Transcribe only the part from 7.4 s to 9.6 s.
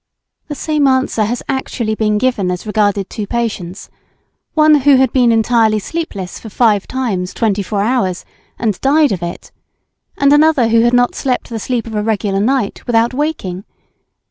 four hours, and died of it,